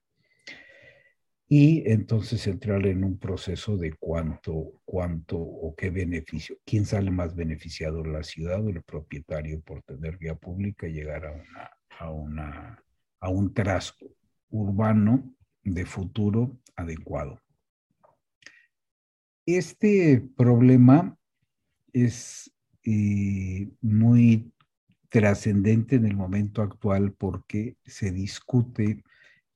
y 1.56 1.84
entonces 1.86 2.48
entrar 2.48 2.84
en 2.88 3.04
un 3.04 3.20
proceso 3.20 3.78
de 3.78 3.94
cuánto, 3.94 4.82
cuánto 4.86 5.38
o 5.38 5.76
qué 5.76 5.92
beneficio, 5.92 6.58
quién 6.66 6.84
sale 6.84 7.12
más 7.12 7.36
beneficiado, 7.36 8.04
la 8.04 8.24
ciudad 8.24 8.66
o 8.66 8.70
el 8.70 8.82
propietario 8.82 9.62
por 9.62 9.84
tener 9.84 10.18
vía 10.18 10.34
pública 10.34 10.88
llegar 10.88 11.28
a, 11.28 11.32
una, 11.32 11.70
a, 12.00 12.10
una, 12.10 12.84
a 13.20 13.30
un 13.30 13.54
trazo 13.54 13.94
urbano 14.50 15.32
de 15.62 15.86
futuro 15.86 16.58
adecuado. 16.76 17.40
Este 19.45 20.23
problema 20.38 21.17
es 21.91 22.49
eh, 22.86 23.69
muy 23.82 24.53
trascendente 25.10 25.97
en 25.97 26.06
el 26.06 26.15
momento 26.15 26.62
actual 26.62 27.12
porque 27.12 27.75
se 27.86 28.12
discute 28.12 29.03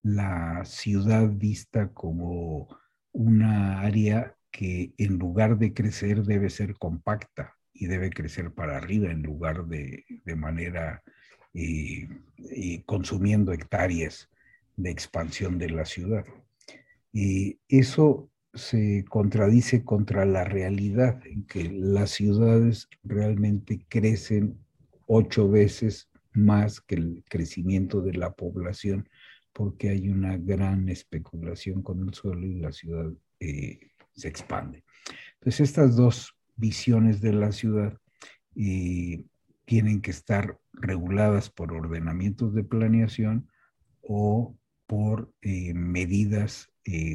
la 0.04 0.66
ciudad 0.66 1.30
vista 1.30 1.94
como 1.94 2.68
una 3.14 3.80
área 3.80 4.36
que 4.52 4.94
en 4.98 5.18
lugar 5.18 5.58
de 5.58 5.74
crecer 5.74 6.24
debe 6.24 6.50
ser 6.50 6.76
compacta 6.76 7.56
y 7.74 7.88
debe 7.88 8.10
crecer 8.10 8.52
para 8.52 8.76
arriba 8.76 9.10
en 9.10 9.24
lugar 9.24 9.68
de, 9.68 10.04
de 10.26 10.36
manera 10.36 11.02
eh, 11.54 12.10
eh, 12.52 12.84
consumiendo 12.86 13.54
hectáreas 13.54 14.30
de 14.76 14.92
expansión 14.92 15.58
de 15.58 15.70
la 15.70 15.86
ciudad. 15.86 16.26
Y 17.14 17.60
eso 17.70 18.30
se 18.58 19.06
contradice 19.08 19.84
contra 19.84 20.26
la 20.26 20.44
realidad 20.44 21.26
en 21.26 21.46
que 21.46 21.70
las 21.72 22.12
ciudades 22.12 22.90
realmente 23.04 23.86
crecen 23.88 24.58
ocho 25.06 25.50
veces 25.50 26.10
más 26.34 26.82
que 26.82 26.96
el 26.96 27.24
crecimiento 27.30 28.02
de 28.02 28.14
la 28.14 28.32
población 28.34 29.10
porque 29.58 29.90
hay 29.90 30.08
una 30.10 30.38
gran 30.38 30.88
especulación 30.88 31.82
con 31.82 32.08
el 32.08 32.14
suelo 32.14 32.46
y 32.46 32.60
la 32.60 32.72
ciudad 32.72 33.12
eh, 33.40 33.80
se 34.14 34.28
expande. 34.28 34.84
Entonces, 35.34 35.62
estas 35.62 35.96
dos 35.96 36.36
visiones 36.56 37.22
de 37.22 37.34
la 37.34 37.52
ciudad 37.52 37.98
eh, 38.56 39.26
tienen 39.66 40.02
que 40.02 40.12
estar 40.12 40.60
reguladas 40.74 41.50
por 41.50 41.74
ordenamientos 41.74 42.54
de 42.54 42.64
planeación 42.64 43.50
o 44.04 44.56
por 44.86 45.34
eh, 45.42 45.74
medidas 45.74 46.72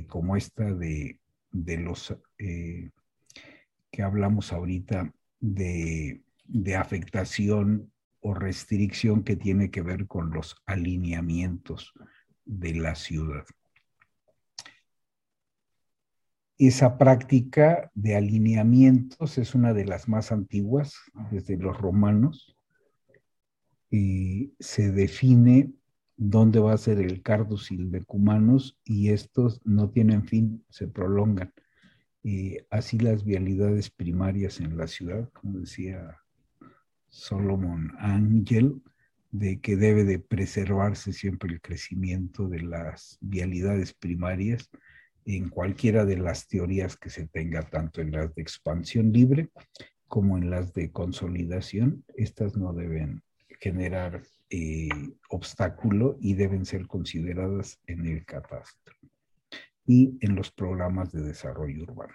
como 0.08 0.36
esta 0.36 0.74
de, 0.74 1.18
de 1.52 1.78
los 1.78 2.16
que 2.38 4.02
hablamos 4.02 4.52
ahorita 4.52 5.12
de, 5.40 6.22
de 6.44 6.76
afectación 6.76 7.92
o 8.20 8.34
restricción 8.34 9.22
que 9.24 9.36
tiene 9.36 9.70
que 9.70 9.82
ver 9.82 10.06
con 10.06 10.30
los 10.30 10.56
alineamientos 10.66 11.92
de 12.44 12.74
la 12.74 12.94
ciudad. 12.94 13.44
Esa 16.58 16.96
práctica 16.96 17.90
de 17.94 18.14
alineamientos 18.14 19.38
es 19.38 19.54
una 19.54 19.74
de 19.74 19.84
las 19.84 20.08
más 20.08 20.30
antiguas 20.30 20.94
desde 21.30 21.56
los 21.56 21.76
romanos 21.76 22.56
y 23.90 24.54
se 24.60 24.92
define 24.92 25.72
dónde 26.30 26.60
va 26.60 26.72
a 26.72 26.78
ser 26.78 26.98
el 27.00 27.22
cardus 27.22 27.70
y 27.72 27.76
el 27.76 27.90
decumanos 27.90 28.78
y 28.84 29.10
estos 29.10 29.60
no 29.64 29.90
tienen 29.90 30.24
fin, 30.24 30.64
se 30.68 30.86
prolongan. 30.86 31.52
Eh, 32.24 32.64
así 32.70 32.98
las 32.98 33.24
vialidades 33.24 33.90
primarias 33.90 34.60
en 34.60 34.76
la 34.76 34.86
ciudad, 34.86 35.28
como 35.32 35.58
decía 35.58 36.18
Solomon 37.08 37.92
Angel, 37.98 38.80
de 39.32 39.60
que 39.60 39.76
debe 39.76 40.04
de 40.04 40.18
preservarse 40.18 41.12
siempre 41.12 41.52
el 41.52 41.60
crecimiento 41.60 42.48
de 42.48 42.60
las 42.60 43.18
vialidades 43.20 43.92
primarias 43.94 44.70
en 45.24 45.48
cualquiera 45.48 46.04
de 46.04 46.18
las 46.18 46.46
teorías 46.46 46.96
que 46.96 47.10
se 47.10 47.26
tenga, 47.26 47.62
tanto 47.62 48.00
en 48.00 48.12
las 48.12 48.34
de 48.34 48.42
expansión 48.42 49.12
libre 49.12 49.50
como 50.06 50.36
en 50.36 50.50
las 50.50 50.72
de 50.74 50.92
consolidación. 50.92 52.04
Estas 52.14 52.56
no 52.56 52.72
deben 52.72 53.22
generar 53.60 54.22
eh, 54.54 54.90
obstáculo 55.30 56.18
y 56.20 56.34
deben 56.34 56.66
ser 56.66 56.86
consideradas 56.86 57.80
en 57.86 58.04
el 58.04 58.26
catastro 58.26 58.94
y 59.86 60.18
en 60.20 60.34
los 60.34 60.50
programas 60.50 61.10
de 61.10 61.22
desarrollo 61.22 61.84
urbano. 61.84 62.12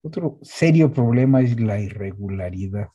Otro 0.00 0.38
serio 0.40 0.90
problema 0.90 1.42
es 1.42 1.60
la 1.60 1.78
irregularidad. 1.78 2.88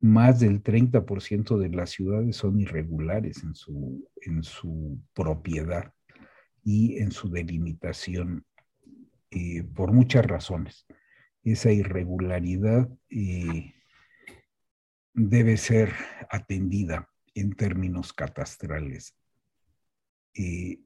Más 0.00 0.40
del 0.40 0.64
30% 0.64 1.56
de 1.58 1.68
las 1.68 1.90
ciudades 1.90 2.34
son 2.34 2.58
irregulares 2.58 3.44
en 3.44 3.54
su, 3.54 4.04
en 4.16 4.42
su 4.42 4.98
propiedad 5.14 5.92
y 6.64 6.98
en 6.98 7.12
su 7.12 7.30
delimitación 7.30 8.44
eh, 9.30 9.62
por 9.62 9.92
muchas 9.92 10.26
razones. 10.26 10.86
Esa 11.44 11.70
irregularidad 11.70 12.88
eh, 13.10 13.74
debe 15.18 15.56
ser 15.56 15.92
atendida 16.30 17.08
en 17.34 17.52
términos 17.52 18.12
catastrales, 18.12 19.14
eh, 20.34 20.78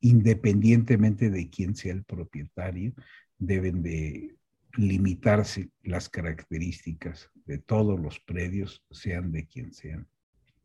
independientemente 0.00 1.30
de 1.30 1.48
quién 1.48 1.76
sea 1.76 1.92
el 1.92 2.04
propietario, 2.04 2.92
deben 3.38 3.82
de 3.82 4.36
limitarse 4.76 5.70
las 5.82 6.08
características 6.08 7.30
de 7.46 7.58
todos 7.58 7.98
los 8.00 8.18
predios, 8.18 8.82
sean 8.90 9.30
de 9.30 9.46
quien 9.46 9.72
sean. 9.72 10.08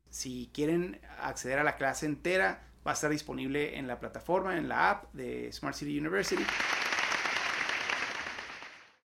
Si 0.10 0.50
quieren 0.52 1.00
acceder 1.22 1.60
a 1.60 1.64
la 1.64 1.76
clase 1.76 2.08
entera, 2.08 2.72
va 2.86 2.92
a 2.92 2.94
estar 2.96 3.12
disponible 3.12 3.78
en 3.78 3.86
la 3.86 4.00
plataforma, 4.00 4.58
en 4.58 4.68
la 4.68 4.90
app 4.90 5.14
de 5.14 5.52
Smart 5.54 5.76
City 5.76 6.00
University. 6.00 6.44